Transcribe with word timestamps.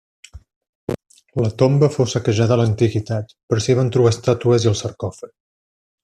La 1.43 1.49
tomba 1.63 1.89
fou 1.97 2.07
saquejada 2.13 2.55
a 2.57 2.59
l'antiguitat 2.61 3.35
però 3.51 3.63
s'hi 3.65 3.75
van 3.81 3.91
trobar 3.97 4.13
estàtues 4.17 4.65
i 4.67 4.71
el 4.73 4.79
sarcòfag. 4.85 5.35